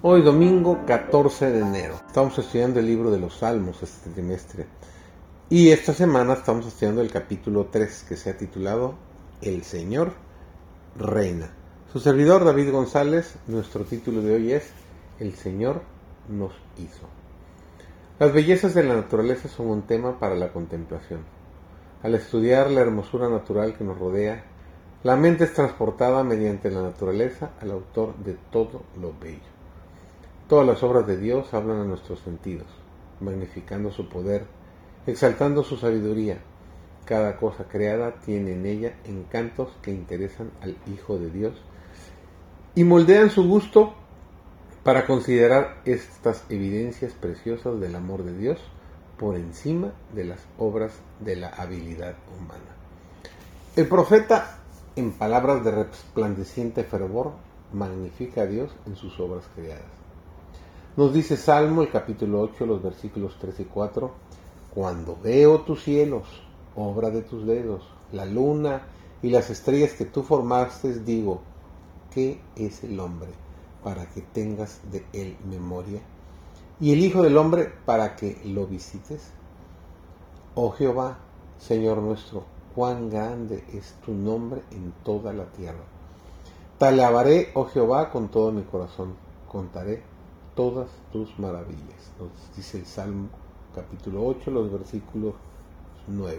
Hoy 0.00 0.22
domingo 0.22 0.86
14 0.86 1.50
de 1.50 1.58
enero. 1.58 1.94
Estamos 2.06 2.38
estudiando 2.38 2.78
el 2.78 2.86
libro 2.86 3.10
de 3.10 3.18
los 3.18 3.38
Salmos 3.38 3.82
este 3.82 4.10
trimestre. 4.10 4.66
Y 5.50 5.70
esta 5.70 5.92
semana 5.92 6.34
estamos 6.34 6.68
estudiando 6.68 7.02
el 7.02 7.10
capítulo 7.10 7.66
3 7.66 8.04
que 8.08 8.14
se 8.14 8.30
ha 8.30 8.36
titulado 8.36 8.94
El 9.42 9.64
Señor 9.64 10.12
Reina. 10.96 11.50
Su 11.92 11.98
servidor 11.98 12.44
David 12.44 12.70
González, 12.70 13.34
nuestro 13.48 13.82
título 13.82 14.22
de 14.22 14.36
hoy 14.36 14.52
es 14.52 14.70
El 15.18 15.34
Señor 15.34 15.82
nos 16.28 16.52
hizo. 16.76 17.08
Las 18.20 18.32
bellezas 18.32 18.74
de 18.74 18.84
la 18.84 18.94
naturaleza 18.94 19.48
son 19.48 19.66
un 19.66 19.82
tema 19.82 20.20
para 20.20 20.36
la 20.36 20.52
contemplación. 20.52 21.24
Al 22.04 22.14
estudiar 22.14 22.70
la 22.70 22.82
hermosura 22.82 23.28
natural 23.28 23.76
que 23.76 23.82
nos 23.82 23.98
rodea, 23.98 24.44
la 25.02 25.16
mente 25.16 25.42
es 25.42 25.54
transportada 25.54 26.22
mediante 26.22 26.70
la 26.70 26.82
naturaleza 26.82 27.50
al 27.60 27.72
autor 27.72 28.16
de 28.18 28.36
todo 28.52 28.82
lo 29.00 29.12
bello. 29.20 29.57
Todas 30.48 30.66
las 30.66 30.82
obras 30.82 31.06
de 31.06 31.18
Dios 31.18 31.52
hablan 31.52 31.80
a 31.80 31.84
nuestros 31.84 32.20
sentidos, 32.20 32.68
magnificando 33.20 33.90
su 33.90 34.08
poder, 34.08 34.46
exaltando 35.06 35.62
su 35.62 35.76
sabiduría. 35.76 36.38
Cada 37.04 37.36
cosa 37.36 37.64
creada 37.64 38.14
tiene 38.24 38.52
en 38.52 38.64
ella 38.64 38.94
encantos 39.04 39.68
que 39.82 39.90
interesan 39.90 40.50
al 40.62 40.78
Hijo 40.90 41.18
de 41.18 41.30
Dios 41.30 41.52
y 42.74 42.84
moldean 42.84 43.28
su 43.28 43.46
gusto 43.46 43.92
para 44.84 45.04
considerar 45.04 45.82
estas 45.84 46.42
evidencias 46.48 47.12
preciosas 47.12 47.78
del 47.78 47.94
amor 47.94 48.24
de 48.24 48.34
Dios 48.34 48.58
por 49.18 49.36
encima 49.36 49.92
de 50.14 50.24
las 50.24 50.40
obras 50.56 50.92
de 51.20 51.36
la 51.36 51.48
habilidad 51.48 52.14
humana. 52.38 52.74
El 53.76 53.86
profeta, 53.86 54.60
en 54.96 55.12
palabras 55.12 55.62
de 55.62 55.72
resplandeciente 55.72 56.84
fervor, 56.84 57.32
magnifica 57.74 58.42
a 58.42 58.46
Dios 58.46 58.74
en 58.86 58.96
sus 58.96 59.20
obras 59.20 59.44
creadas. 59.54 60.07
Nos 60.98 61.12
dice 61.12 61.36
Salmo 61.36 61.82
el 61.82 61.92
capítulo 61.92 62.40
8, 62.40 62.66
los 62.66 62.82
versículos 62.82 63.36
3 63.38 63.60
y 63.60 63.64
4, 63.66 64.10
Cuando 64.74 65.16
veo 65.22 65.60
tus 65.60 65.84
cielos, 65.84 66.24
obra 66.74 67.10
de 67.10 67.22
tus 67.22 67.46
dedos, 67.46 67.84
la 68.10 68.24
luna 68.24 68.82
y 69.22 69.30
las 69.30 69.48
estrellas 69.48 69.92
que 69.92 70.06
tú 70.06 70.24
formaste, 70.24 70.98
digo, 70.98 71.40
¿qué 72.12 72.40
es 72.56 72.82
el 72.82 72.98
hombre 72.98 73.28
para 73.84 74.06
que 74.06 74.22
tengas 74.22 74.80
de 74.90 75.04
él 75.12 75.36
memoria? 75.48 76.00
Y 76.80 76.92
el 76.92 76.98
Hijo 76.98 77.22
del 77.22 77.36
Hombre 77.36 77.70
para 77.84 78.16
que 78.16 78.36
lo 78.44 78.66
visites. 78.66 79.30
Oh 80.56 80.72
Jehová, 80.72 81.18
Señor 81.60 81.98
nuestro, 81.98 82.42
cuán 82.74 83.08
grande 83.08 83.62
es 83.72 83.94
tu 84.04 84.12
nombre 84.14 84.62
en 84.72 84.92
toda 85.04 85.32
la 85.32 85.44
tierra. 85.44 85.84
Te 86.76 86.86
alabaré, 86.86 87.52
oh 87.54 87.66
Jehová, 87.66 88.10
con 88.10 88.30
todo 88.30 88.50
mi 88.50 88.62
corazón. 88.62 89.14
Contaré 89.46 90.17
todas 90.58 90.88
tus 91.12 91.38
maravillas. 91.38 92.10
Nos 92.18 92.30
dice 92.56 92.78
el 92.78 92.84
Salmo 92.84 93.28
capítulo 93.76 94.26
8, 94.26 94.50
los 94.50 94.72
versículos 94.72 95.34
9. 96.08 96.36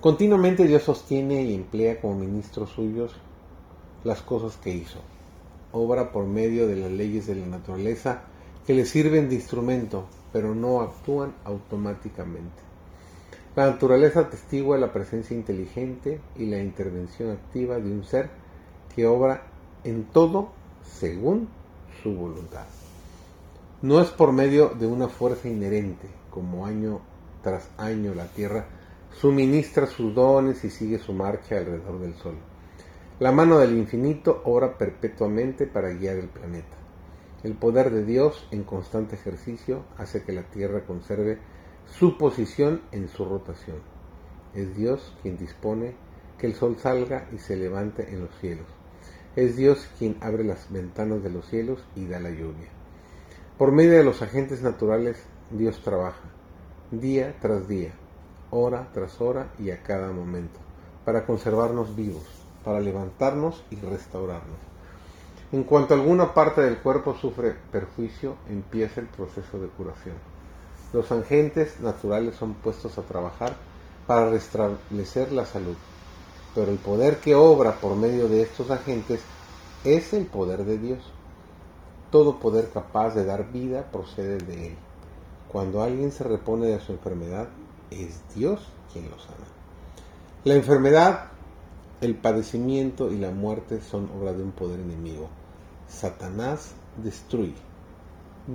Continuamente 0.00 0.66
Dios 0.66 0.82
sostiene 0.82 1.44
y 1.44 1.54
emplea 1.54 2.00
como 2.00 2.16
ministros 2.16 2.70
suyos 2.70 3.14
las 4.02 4.20
cosas 4.22 4.56
que 4.56 4.74
hizo. 4.74 4.98
Obra 5.70 6.10
por 6.10 6.26
medio 6.26 6.66
de 6.66 6.74
las 6.74 6.90
leyes 6.90 7.28
de 7.28 7.36
la 7.36 7.46
naturaleza 7.46 8.22
que 8.66 8.74
le 8.74 8.84
sirven 8.84 9.28
de 9.28 9.36
instrumento, 9.36 10.06
pero 10.32 10.52
no 10.52 10.80
actúan 10.80 11.32
automáticamente. 11.44 12.64
La 13.54 13.66
naturaleza 13.66 14.22
atestigua 14.22 14.76
la 14.76 14.92
presencia 14.92 15.36
inteligente 15.36 16.20
y 16.36 16.46
la 16.46 16.58
intervención 16.58 17.30
activa 17.30 17.78
de 17.78 17.92
un 17.92 18.02
ser 18.02 18.28
que 18.96 19.06
obra 19.06 19.44
en 19.84 20.02
todo 20.02 20.48
según 20.82 21.59
su 22.02 22.14
voluntad. 22.14 22.66
No 23.82 24.00
es 24.00 24.08
por 24.10 24.32
medio 24.32 24.68
de 24.68 24.86
una 24.86 25.08
fuerza 25.08 25.48
inherente, 25.48 26.08
como 26.30 26.66
año 26.66 27.00
tras 27.42 27.70
año 27.78 28.14
la 28.14 28.26
Tierra 28.26 28.66
suministra 29.12 29.86
sus 29.86 30.14
dones 30.14 30.62
y 30.64 30.70
sigue 30.70 30.98
su 30.98 31.12
marcha 31.12 31.58
alrededor 31.58 31.98
del 31.98 32.14
Sol. 32.14 32.36
La 33.18 33.32
mano 33.32 33.58
del 33.58 33.76
infinito 33.76 34.42
obra 34.44 34.78
perpetuamente 34.78 35.66
para 35.66 35.90
guiar 35.90 36.16
el 36.16 36.28
planeta. 36.28 36.76
El 37.42 37.54
poder 37.54 37.90
de 37.90 38.04
Dios 38.04 38.46
en 38.50 38.64
constante 38.64 39.16
ejercicio 39.16 39.84
hace 39.96 40.22
que 40.22 40.32
la 40.32 40.42
Tierra 40.42 40.84
conserve 40.84 41.38
su 41.86 42.18
posición 42.18 42.82
en 42.92 43.08
su 43.08 43.24
rotación. 43.24 43.78
Es 44.54 44.76
Dios 44.76 45.16
quien 45.22 45.38
dispone 45.38 45.94
que 46.38 46.46
el 46.46 46.54
Sol 46.54 46.76
salga 46.78 47.28
y 47.32 47.38
se 47.38 47.56
levante 47.56 48.12
en 48.12 48.20
los 48.20 48.38
cielos 48.40 48.79
es 49.36 49.56
Dios 49.56 49.88
quien 49.98 50.16
abre 50.20 50.44
las 50.44 50.70
ventanas 50.72 51.22
de 51.22 51.30
los 51.30 51.46
cielos 51.46 51.80
y 51.94 52.06
da 52.06 52.18
la 52.18 52.30
lluvia. 52.30 52.68
Por 53.58 53.72
medio 53.72 53.92
de 53.92 54.04
los 54.04 54.22
agentes 54.22 54.62
naturales, 54.62 55.22
Dios 55.50 55.80
trabaja, 55.82 56.28
día 56.90 57.36
tras 57.40 57.68
día, 57.68 57.92
hora 58.50 58.88
tras 58.92 59.20
hora 59.20 59.48
y 59.58 59.70
a 59.70 59.82
cada 59.82 60.10
momento, 60.10 60.58
para 61.04 61.26
conservarnos 61.26 61.94
vivos, 61.94 62.24
para 62.64 62.80
levantarnos 62.80 63.64
y 63.70 63.76
restaurarnos. 63.76 64.58
En 65.52 65.64
cuanto 65.64 65.94
alguna 65.94 66.32
parte 66.34 66.60
del 66.60 66.78
cuerpo 66.78 67.14
sufre 67.14 67.54
perjuicio, 67.72 68.36
empieza 68.48 69.00
el 69.00 69.06
proceso 69.06 69.60
de 69.60 69.68
curación. 69.68 70.16
Los 70.92 71.10
agentes 71.12 71.80
naturales 71.80 72.34
son 72.34 72.54
puestos 72.54 72.98
a 72.98 73.02
trabajar 73.02 73.54
para 74.06 74.30
restablecer 74.30 75.32
la 75.32 75.46
salud 75.46 75.76
pero 76.54 76.70
el 76.70 76.78
poder 76.78 77.18
que 77.18 77.34
obra 77.34 77.76
por 77.80 77.96
medio 77.96 78.28
de 78.28 78.42
estos 78.42 78.70
agentes 78.70 79.20
es 79.84 80.12
el 80.12 80.26
poder 80.26 80.64
de 80.64 80.78
Dios. 80.78 80.98
Todo 82.10 82.38
poder 82.38 82.70
capaz 82.70 83.14
de 83.14 83.24
dar 83.24 83.52
vida 83.52 83.90
procede 83.90 84.38
de 84.38 84.68
Él. 84.68 84.76
Cuando 85.50 85.82
alguien 85.82 86.12
se 86.12 86.24
repone 86.24 86.66
de 86.66 86.80
su 86.80 86.92
enfermedad, 86.92 87.48
es 87.90 88.20
Dios 88.34 88.60
quien 88.92 89.10
lo 89.10 89.18
sana. 89.18 89.46
La 90.44 90.54
enfermedad, 90.54 91.28
el 92.00 92.14
padecimiento 92.16 93.10
y 93.10 93.18
la 93.18 93.30
muerte 93.30 93.80
son 93.80 94.10
obra 94.18 94.32
de 94.32 94.42
un 94.42 94.52
poder 94.52 94.80
enemigo. 94.80 95.28
Satanás 95.88 96.72
destruye. 97.02 97.54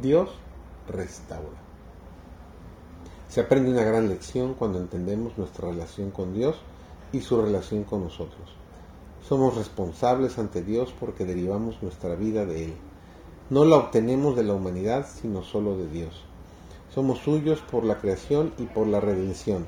Dios 0.00 0.30
restaura. 0.88 1.58
Se 3.28 3.40
aprende 3.40 3.70
una 3.70 3.84
gran 3.84 4.08
lección 4.08 4.54
cuando 4.54 4.78
entendemos 4.78 5.38
nuestra 5.38 5.68
relación 5.68 6.10
con 6.10 6.34
Dios 6.34 6.56
y 7.12 7.20
su 7.20 7.40
relación 7.40 7.84
con 7.84 8.04
nosotros. 8.04 8.56
Somos 9.26 9.56
responsables 9.56 10.38
ante 10.38 10.62
Dios 10.62 10.94
porque 10.98 11.24
derivamos 11.24 11.82
nuestra 11.82 12.14
vida 12.14 12.46
de 12.46 12.66
Él. 12.66 12.74
No 13.48 13.64
la 13.64 13.76
obtenemos 13.76 14.36
de 14.36 14.44
la 14.44 14.54
humanidad, 14.54 15.06
sino 15.06 15.42
solo 15.42 15.76
de 15.76 15.88
Dios. 15.88 16.24
Somos 16.94 17.18
suyos 17.18 17.60
por 17.60 17.84
la 17.84 17.98
creación 17.98 18.52
y 18.58 18.64
por 18.64 18.86
la 18.86 19.00
redención. 19.00 19.66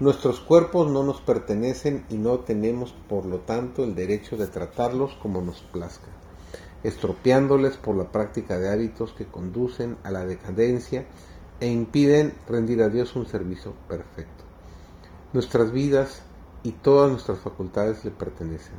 Nuestros 0.00 0.40
cuerpos 0.40 0.90
no 0.90 1.02
nos 1.04 1.20
pertenecen 1.20 2.04
y 2.10 2.16
no 2.16 2.40
tenemos, 2.40 2.92
por 3.08 3.24
lo 3.24 3.40
tanto, 3.40 3.84
el 3.84 3.94
derecho 3.94 4.36
de 4.36 4.48
tratarlos 4.48 5.14
como 5.22 5.40
nos 5.40 5.60
plazca, 5.60 6.08
estropeándoles 6.82 7.76
por 7.76 7.96
la 7.96 8.10
práctica 8.10 8.58
de 8.58 8.68
hábitos 8.68 9.12
que 9.12 9.26
conducen 9.26 9.96
a 10.02 10.10
la 10.10 10.24
decadencia 10.24 11.06
e 11.60 11.68
impiden 11.68 12.34
rendir 12.48 12.82
a 12.82 12.88
Dios 12.88 13.14
un 13.14 13.26
servicio 13.26 13.74
perfecto. 13.86 14.42
Nuestras 15.32 15.70
vidas 15.70 16.22
y 16.62 16.72
todas 16.72 17.10
nuestras 17.10 17.40
facultades 17.40 18.04
le 18.04 18.10
pertenecen. 18.10 18.76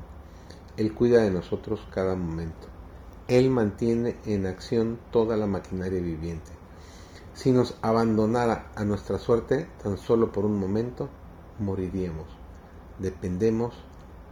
Él 0.78 0.94
cuida 0.94 1.22
de 1.22 1.32
nosotros 1.32 1.86
cada 1.92 2.16
momento. 2.16 2.68
Él 3.28 3.50
mantiene 3.50 4.18
en 4.26 4.46
acción 4.46 5.00
toda 5.12 5.38
la 5.38 5.48
maquinaria 5.48 6.00
viviente. 6.00 6.52
Si 7.34 7.52
nos 7.52 7.78
abandonara 7.82 8.72
a 8.76 8.84
nuestra 8.84 9.18
suerte 9.18 9.68
tan 9.82 9.98
solo 9.98 10.32
por 10.32 10.46
un 10.46 10.60
momento, 10.60 11.10
moriríamos. 11.60 12.28
Dependemos 13.00 13.74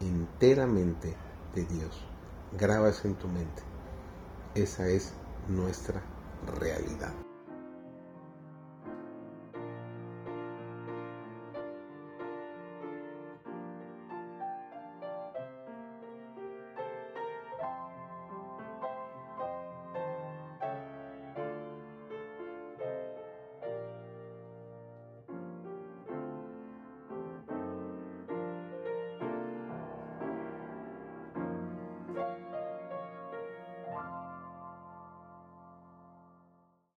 enteramente 0.01 1.15
de 1.55 1.65
Dios. 1.65 2.05
Graba 2.57 2.89
eso 2.89 3.07
en 3.07 3.15
tu 3.15 3.27
mente. 3.27 3.63
Esa 4.55 4.87
es 4.87 5.13
nuestra 5.47 6.01
realidad. 6.59 7.30